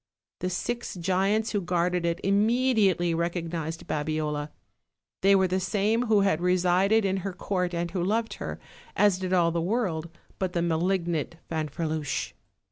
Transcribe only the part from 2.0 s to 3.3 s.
it immediately